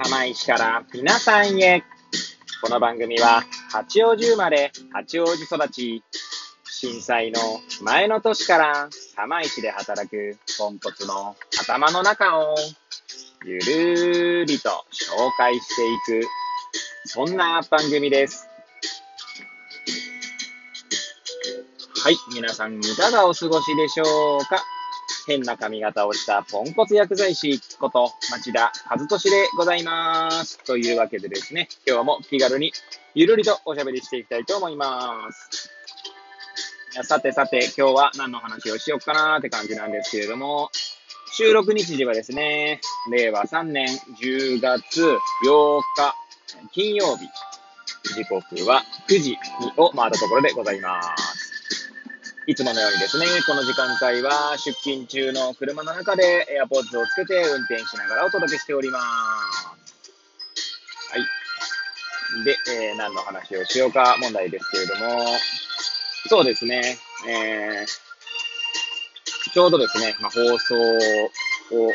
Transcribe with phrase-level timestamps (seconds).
[0.00, 1.82] 釜石から皆さんへ。
[2.62, 6.04] この番組は八王子生まれ、八王子育ち、
[6.64, 7.40] 震災の
[7.82, 12.54] 前の年から釜石で働くポンコツの頭の中を
[13.44, 16.28] ゆるりと紹介していく、
[17.06, 18.46] そんな番組です。
[22.04, 24.62] はい、皆さんいかがお過ごしでしょうか？
[25.28, 30.58] 変な髪型をしたポンコツ薬剤師こと町田和俊でございます。
[30.64, 32.72] というわけでですね、今日も気軽に
[33.14, 35.70] ゆるりとおしゃべりしていきたいと思います。
[37.02, 40.70] さてさて、今日は何の話をしようかなーって感じなんですけれども、
[41.36, 42.80] 収録日時はですね、
[43.12, 43.86] 令和3年
[44.22, 45.02] 10月
[45.44, 46.14] 8日
[46.72, 47.28] 金曜日、
[48.14, 49.36] 時刻は9時
[49.76, 51.27] を回ったところでございます。
[52.48, 58.98] いつものようにですね、この時間帯は出勤中の車の中で AirPods をつけて運転しながらお届けしておりま
[59.52, 59.68] す。
[61.12, 62.44] はい。
[62.44, 62.56] で、
[62.90, 65.26] えー、何の話をしようか問題ですけれども、
[66.30, 66.96] そうですね、
[67.28, 71.92] えー、ちょうどですね、まあ、放送を、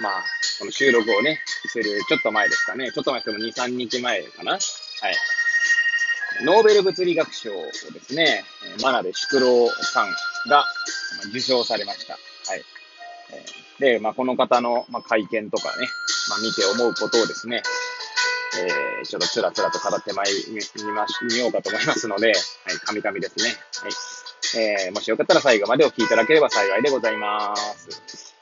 [0.00, 0.24] まあ、
[0.60, 4.52] この収録をね、するちょっと前ですかね、ちょっと前でも2、3日前かな。
[4.52, 4.62] はい。
[6.44, 8.44] ノーベル物理学賞をですね、
[8.80, 10.10] 真鍋淑郎さん
[10.48, 10.64] が
[11.28, 12.14] 受賞されました。
[12.14, 12.18] は
[12.56, 12.64] い。
[13.78, 15.86] で、まあ、この方の、ま会見とかね、
[16.28, 17.62] まあ、見て思うことをですね、
[18.58, 22.36] えー、ちょっとつらつらと語ってまいり、まし、見ようかと思いますので、はい、
[22.84, 23.56] カミカミですね。
[23.82, 23.92] はい。
[24.54, 28.34] えー、もしよかったら最後までお聞きいただければ幸いでございます。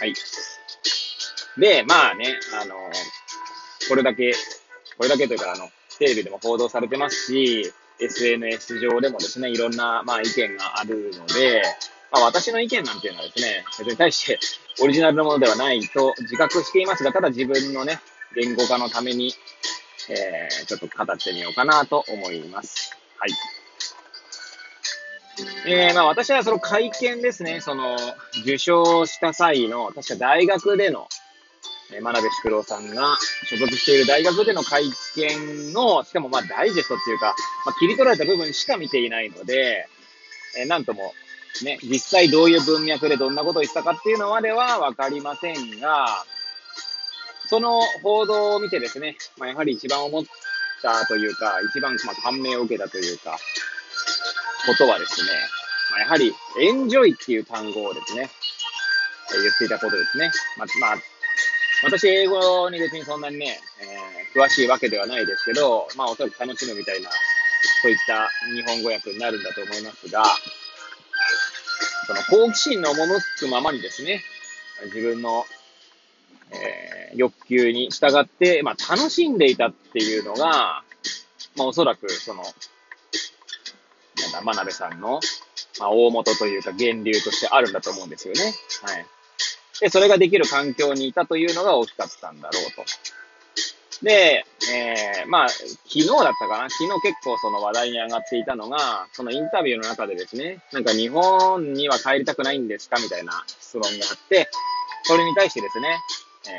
[0.00, 0.14] はい。
[1.58, 2.74] で、まあね、あの
[3.88, 4.34] これだけ、
[4.96, 11.62] これだけというか、あの、テレビでも報道されてますし、SNS 上でもですね、いろんな、まあ、意見があるので、
[12.12, 14.38] まあ、私の意見なんていうのはですね、別に対して
[14.80, 18.00] オリジナルのものではないと自覚していますが、ただ自分のね、
[18.34, 19.34] 言語化のために、
[20.08, 22.96] えー、ちょっと語ってみようかなと思います。
[23.18, 23.30] はい。
[25.66, 27.96] えー、まあ私はその会見ですね、その
[28.42, 31.08] 受賞した際の、確か大学での
[31.92, 33.16] え真鍋淑郎さんが
[33.48, 34.84] 所属している大学での会
[35.16, 37.34] 見の、しかもまあダイジェストっていうか、
[37.64, 39.88] まあ、切り取られた部分しか見ていないので、
[40.58, 41.12] えなんとも、
[41.64, 46.24] ね、実際どういう文脈でどんなことを言ったかっていうのまではわかりませんが、
[47.48, 50.24] その報道を見てですね、まあ、やはり一番思っ
[50.82, 53.38] たというか、一番ま感銘を受けたというか、
[54.66, 55.28] ことはですね、
[55.90, 58.28] まあ、やはりエンジョイっていう単語をですね、
[59.32, 60.30] 言っていたことですね。
[60.58, 60.96] まあ、まあ、
[61.82, 67.10] 私、英語に別にそんなにね、えー、詳しいわけではないですけど、まあ、おそらく楽しむみたいな、
[67.82, 70.24] そういった日本語訳になるんだと思いますが、
[72.06, 74.22] その好奇心の赴くままにですね、
[74.86, 75.44] 自分の、
[76.50, 80.82] えー、欲求に従って、まあ、楽しんでいたっていうのが、
[81.56, 82.48] まあ、おそらく、その、な
[84.28, 85.20] んだ、真鍋さんの、
[85.78, 88.54] まあ、大元というか、源流としてあるんだと思うんですよね。
[88.82, 89.06] はい。
[89.80, 92.84] で、それができる環境にいたというのが大きかったんだろうと。
[94.02, 104.48] で、えー、まあ、昨日だったかな昨日結構その話題に上がっていたのが、そのインタビューの中でですね、なんか日本には帰りたくないんですかみたいな質問があって、
[105.02, 105.98] それに対してですね、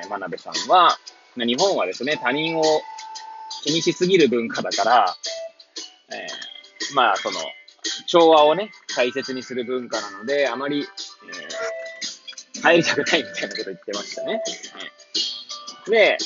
[0.04, 0.98] えー、真鍋さんは、
[1.38, 2.64] 日本はですね、他人を
[3.64, 5.16] 気にしすぎる文化だから、
[6.12, 7.40] えー、まあ、その、
[8.08, 10.88] 調和をね、大切にする文化なので、あまり、えー、
[12.62, 14.42] 入りたくないみたいなこと言ってましたね。
[15.88, 16.18] で、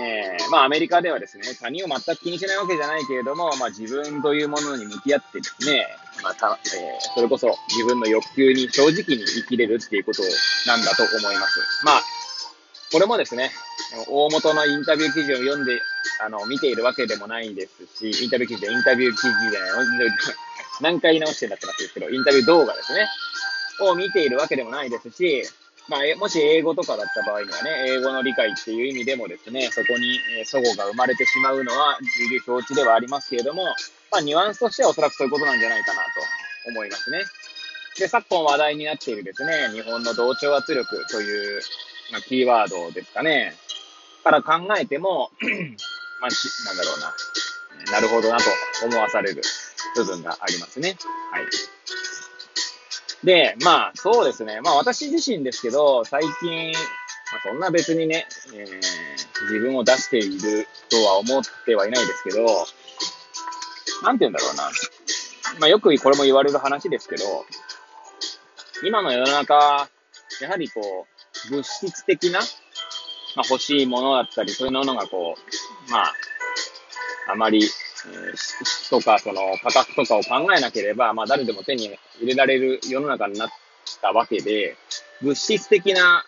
[0.00, 5.86] えー、まあアメリカではですね、他人を全く気にしないわけじゃないけれども、まあ自分というものに向き合ってですね、
[6.22, 10.22] まあた、えー、それこそ自分の欲求に正直に生きれるっていうこと
[10.66, 11.84] なんだと思います。
[11.84, 12.02] まあ、
[12.92, 13.50] これもですね、
[14.08, 15.80] 大元のインタビュー記事を読んで、
[16.24, 19.58] あの、見ているわけでもないですし、インタビュー記事でインタビュー記事で、
[20.80, 23.06] 何回直してんだって話ですけど、インタビュー動画ですね、
[23.80, 25.42] を見ているわけでもないですし、
[25.88, 33.64] まあ、もし英語とかだった場合にはね、英語の理解っていう意味でもですね、そこに、え齟齬が生まれてしまうのは重々承知ではありますけれども、
[34.10, 36.08] まあ、ニュアンスとしてはおそらくそういうことなんじゃないかなと
[36.70, 37.18] 思いますね。
[37.98, 41.60] で、昨今話題になっているですね、日本の同調圧力という、
[42.12, 43.54] まあ、キーワードですかね、
[44.24, 45.30] から考えても、
[46.20, 46.30] まあ、
[46.66, 48.44] なんだろうな、なるほどなと
[48.86, 49.42] 思わされる
[49.94, 50.96] 部分がありますね。
[51.30, 51.44] はい。
[53.24, 54.60] で、まあ、そうですね。
[54.60, 62.44] まあ、私自身ですけど、最近、まあ、そんな別にね、えー、自分を出しているとは思ってはいないですけど、
[64.02, 64.70] なんて言うんだろうな。
[65.60, 67.24] まあ、よくこれも言われる話ですけど、
[68.86, 69.88] 今の世の中、
[70.40, 71.06] やはりこ
[71.50, 72.40] う、物質的な
[73.36, 76.12] まあ、欲しいものだったり、そういうものがこう、まあ、
[77.32, 77.68] あまり、
[78.34, 83.48] 質とか、その価格とかを考えなければ、まあ、誰でも手に入れられる世の中になっ
[84.00, 84.76] たわけで、
[85.22, 86.24] 物質的な、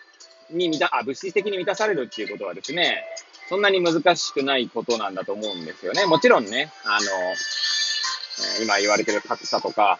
[0.49, 3.03] に満た、あ、物質的に満たされるっていうことはですね、
[3.49, 6.05] そんなに難しくないことなんだと思うんですよね。
[6.05, 9.99] もちろんね、あの、今言われてる格差とか、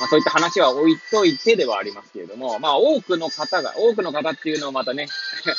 [0.00, 5.08] まあそういった話は置いといてではありますけれども、まあ多くの方が、多くの方っていうのはまたね、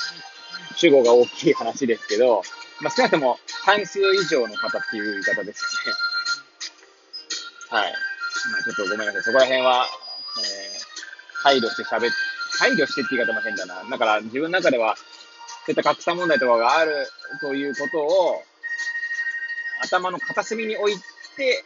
[0.77, 2.43] 主語が大きい話ですけど、
[2.81, 5.93] まあ少なくとも半数以上の方っていう言い方ですね。
[7.69, 7.93] はい。
[8.51, 9.23] まあちょっとごめんなさい。
[9.23, 9.85] そこら辺は、
[10.37, 12.13] えー、配慮して喋っ、
[12.59, 13.83] 配慮してって言い方も変だな。
[13.89, 15.03] だから自分の中では、そ
[15.67, 17.07] ういった格差問題とかがある
[17.41, 18.41] ということを、
[19.83, 20.95] 頭の片隅に置い
[21.35, 21.63] て、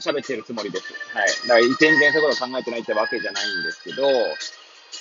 [0.00, 0.92] 喋ってるつもりです。
[1.14, 1.28] はい。
[1.48, 4.02] だから、全然そういうことを考えてないってわけじゃないんですけど、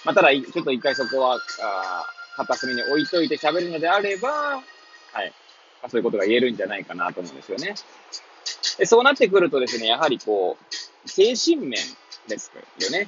[0.06, 2.06] まあ、ただ、ちょっと一回そこは、あ
[2.38, 4.62] 片隅に置いといて喋るのであれば、
[5.16, 5.34] はい。
[5.82, 7.76] まあ、そういうことが言えるんじゃないかなと思うんですよね。
[8.78, 11.80] でそうなってくるとですね、やはりこう、精神面
[12.28, 12.52] です
[12.82, 13.08] よね。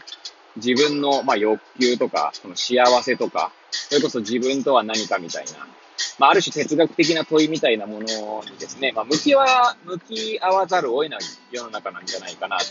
[0.56, 5.68] 自分の、まあ、欲求とか、その幸せとか、それこそ自分とは何かみたいな、
[6.18, 11.20] まあ、ある種哲学的な問いみたいなものにですね、まあ、向きは、向き合わざるを得ない
[11.52, 12.66] 世の中なんじゃないかなと、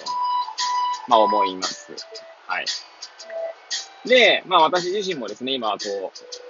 [1.09, 1.93] まあ、思います。
[2.47, 2.67] はい。
[4.09, 6.45] で、まあ、私自身もですね、今、こう、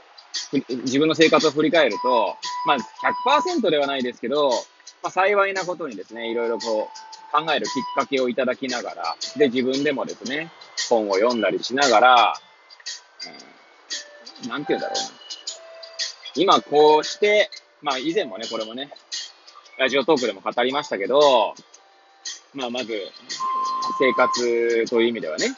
[0.52, 2.36] 自分の生活を振り返ると、
[2.66, 2.76] まあ、
[3.58, 4.50] 100%ではないですけど、
[5.02, 10.50] まあ、幸いなことにですね、いろいろこう、考えるきっかけをいただきながら、で、自分でもですね、
[10.88, 12.34] 本を読んだりしながら、
[14.44, 15.10] うん、なんて言うんだろうな。
[16.36, 17.50] 今こうして、
[17.82, 18.90] まあ以前もね、これもね、
[19.78, 21.54] ラジオトークでも語りましたけど、
[22.54, 22.92] まあまず、
[23.98, 25.54] 生活という意味ではね、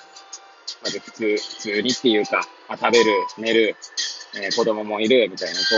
[0.83, 3.05] まず普通、普通にっていうか、まあ、食べる、
[3.39, 3.77] 寝る、
[4.35, 5.77] えー、子供もいるみたいな、こう、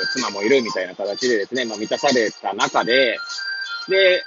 [0.00, 3.18] えー、妻もいるみたいな形でですね、まあ満たされた中で、
[3.88, 4.22] で、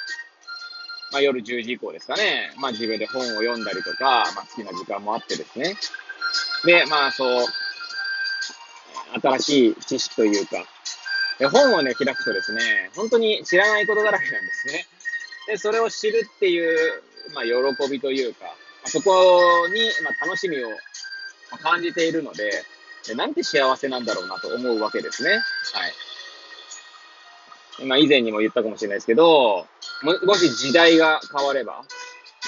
[1.12, 5.75] まあ夜10時以降ですかね、まあ自分で本を読んだりとか、まあ好きな時間もあってですね、
[6.65, 7.45] で、まあそう、
[9.21, 10.65] 新しい知識というか、
[11.51, 14.86] 本をね、開くとですね、本当に知らないことだらけなんですね。
[15.48, 17.03] で、それを知るっていう、
[17.33, 18.45] まあ、喜びというか、
[18.86, 20.69] そこに、まあ、楽しみを
[21.62, 22.63] 感じているので、
[23.15, 25.31] なんて幸せなんだろうなと思うわけですね。
[25.31, 25.44] はい。
[27.86, 29.68] まあ、以前にも言ったかもしれないですけど、
[30.01, 31.80] ももし時代が変われば、ま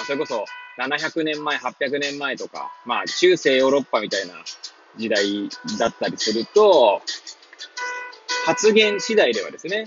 [0.03, 0.45] あ、それこそ
[0.79, 4.33] 700年前、800年前とか、まあ、中世ヨーロッパみたいな
[4.97, 7.01] 時代だったりすると、
[8.45, 9.85] 発言次第ではですね、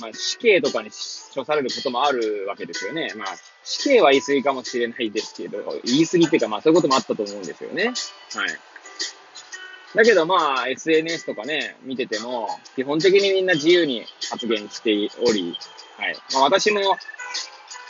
[0.00, 0.90] まあ、死刑とかに
[1.34, 3.12] 処されることもあるわけですよね。
[3.16, 3.28] まあ、
[3.64, 7.86] 死刑は言い過ぎかもしれないですけど、言い過ぎっていうか、まあそういうこともあったと思うんですよね。
[7.86, 7.94] はい。
[9.94, 15.56] だけどまあ、SNS とかね、見てても、基本的にみんな自由に発言しており、
[15.98, 16.16] はい。
[16.32, 16.96] まあ私も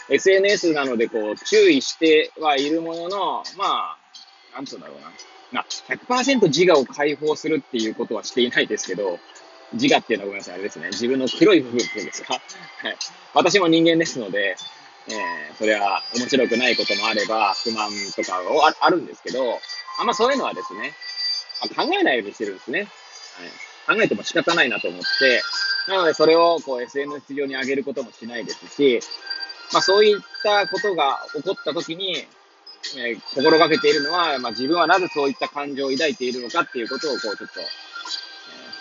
[0.09, 3.99] SNS なのでこう、注意してはいるものの、まあ、
[4.55, 5.13] なんつうんだろうな。
[5.53, 9.19] まあ、100%自我を解放するっていうことはしていないですけど、
[9.75, 10.89] 自我っていうのはごめんなさい、あれですね。
[10.89, 12.35] 自分の黒い部分っていうんですか？
[12.35, 12.41] は
[12.91, 12.97] い。
[13.35, 14.57] 私も人間ですので、
[15.09, 18.41] えー、それは面白くないこともあれば、不満とか
[18.81, 19.59] ああるんですけど、
[19.99, 20.93] あんまそういうのはですね、
[21.69, 22.89] 考えないようにしてるんですね。
[23.87, 23.97] はい。
[23.97, 25.43] 考えても仕方ないなと思って、
[25.89, 29.01] なのでそれをこう SNS 上に上げることもしないですし、
[29.73, 32.27] まあそういったことが起こった時に、
[32.97, 37.65] えー、心がけているのは、まあ、自分はなぜそういった感情を抱いているのかっていうことを、こう、ちょっと、え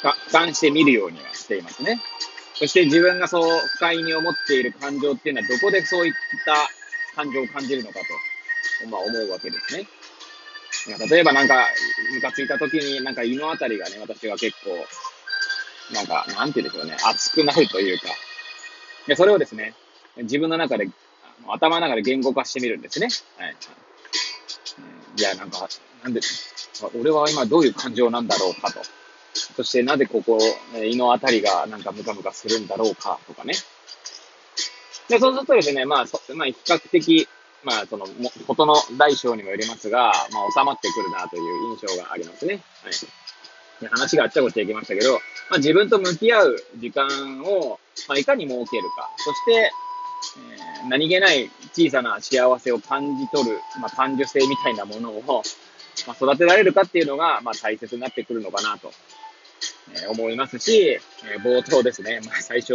[0.07, 2.01] ー、俯瞰してみるようにはしていますね。
[2.55, 6.13] そして自分がそう不快に思っている感情っていうのは、どこでそういっ
[6.45, 6.55] た
[7.15, 7.99] 感情を感じるのか
[8.81, 9.87] と、まあ、思うわけですね。
[10.87, 11.67] 例えばなんか、
[12.13, 14.71] ムカついた時に、なんか胃のあたりがね、私は結構、
[15.93, 18.07] なんか、なんて言うんでしょうね、熱くなるというか、
[19.07, 19.73] でそれをですね、
[20.17, 20.89] 自分の中で、
[21.47, 23.09] 頭の中で言語化してみるんですね。
[23.37, 23.55] はい。
[25.17, 25.67] いや、なんか、
[26.03, 26.21] なんで、
[26.99, 28.81] 俺は今どういう感情なんだろうかと。
[29.55, 30.39] そしてなぜここ、
[30.83, 33.53] 胃のあたりがなんかムカムカするんだろうかとかね。
[35.09, 37.27] で、そうするとですね、まあ、そまあ、比較的、
[37.63, 38.05] まあ、その、
[38.47, 40.13] ことの大小にもよりますが、まあ、
[40.57, 42.61] 収まってくるなという印象がありますね。
[42.83, 42.93] はい。
[43.81, 45.13] で話があっちゃこっちゃいきましたけど、
[45.49, 47.07] まあ、自分と向き合う時間
[47.43, 49.09] を、まあ、いかに設けるか。
[49.17, 49.71] そして、
[50.83, 55.43] えー、何気ない小さな幸せを感じ取る、まあ、感受性みたいなものを、
[56.07, 58.91] まあ、育てられるかっていうのが、まあ、大切になってくるのかなと、
[60.03, 60.99] え、思いますし、え、
[61.43, 62.73] 冒頭ですね、まあ、最初、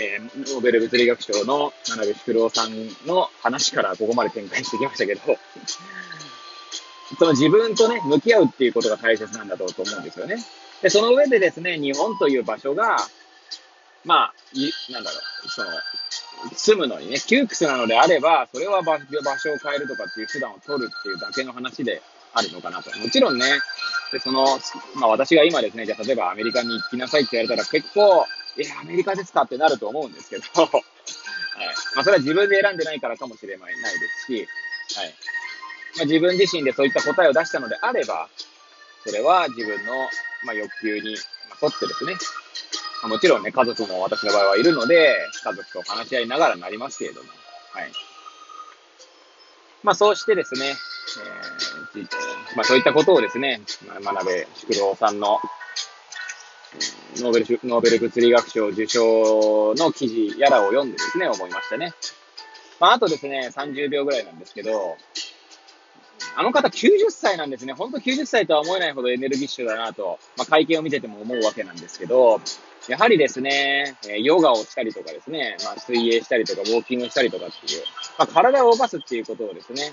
[0.00, 2.70] え、ノーベル物理学賞の真鍋淑郎さん
[3.06, 5.20] の話からここまで展開してきましたけど、
[7.18, 10.44] その自分とね、向き合うっていうことが大切なんだろうと思うんですよね。
[10.82, 12.98] で、その上でですね、日本という場所が、
[14.04, 15.70] まあ、い、なんだろう、その、
[16.54, 22.02] 住むのにね、窮屈なのであれば、それは場所を変えるとかっていう手段を取るっていうだけの話で
[22.34, 22.96] あるのかなと。
[22.98, 23.44] もちろんね、
[24.12, 24.46] で、その、
[24.94, 28.24] まあ私が今ですね、じゃあ例えばアメリカに行きなさいって言われたら結構、
[28.56, 30.70] え、アメリカですかってなると思うんですけど、 はい。
[31.94, 33.80] まあそれは自分で選んでないからかもしれないで
[34.26, 34.48] すし、
[34.98, 35.14] はい。
[35.96, 38.28] まあ、自分自身でそういった答えを出したのであれば、
[39.04, 39.94] それは自分の、
[40.44, 41.16] まあ、欲求に
[41.62, 42.14] 沿ってですね、
[43.02, 47.28] まあ、もちろんね、家族も私の場合はいるので、家族と話し合いながらなりますけれども、
[47.72, 47.92] はい。
[49.82, 50.74] まあそうしてですね、
[51.94, 53.60] えー、まあそういったことをですね、
[54.02, 55.38] 真鍋淑郎さんの、
[57.16, 61.92] ノーベル、ノーベル物理学賞受賞の記事やらを読んでですね、思いましたね。
[62.80, 64.96] まああとですね、30秒ぐらいなんですけど、
[66.36, 67.72] あの方90歳なんですね。
[67.72, 72.40] ほんと90歳とは思えないほどエネルギッシュだなと、まあ、会見を見てても思うわけなんですけど、
[72.88, 77.82] やはりですね、ヨガをしたりとかですね、まあ、水泳したりとか、ウォーキングしたりとかっていう、
[78.18, 79.92] まあ、体を動かすっていうことをですね、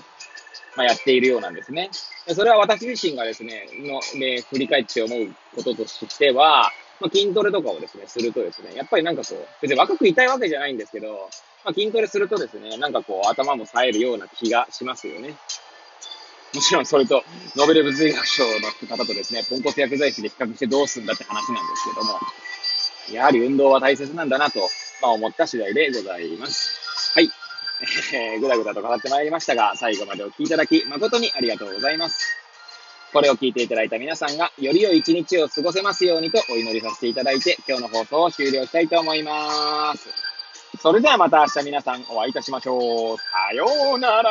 [0.76, 1.90] まあ、やっているようなんですね。
[2.34, 11.28] それは私自身がですね、の、で、振り返って思うこととしては、まあ、筋トレとかをですね、するとですね、やっぱりなんかこう、別に若くいたいわけじゃないんですけど、
[11.64, 15.34] まあ、筋トレするとですね、なんかこう、頭も冴えるような気がしますよね。
[16.54, 17.22] もちろんそれと、
[17.56, 22.18] ノーベル物理学賞の方とですね、ポンコツ薬剤師で比較してどうすんだって話なんですけども、
[23.12, 24.60] やはり運動は大切なんだなと、
[25.02, 26.85] まあ、思った次第でございます。
[28.14, 32.36] えー、ぐだぐだと語ってまいりましたが、最後までお聴きいただき、誠にありがとうございます。
[33.12, 40.08] これを聞いていただいた皆さんが、より良い一日を過ごせますようにとお祈りさせていただいて、今日の放送を終了したいと思います。
[40.80, 43.16] それではまた明日皆さんお会いいたしましょう。
[43.18, 44.30] さようなら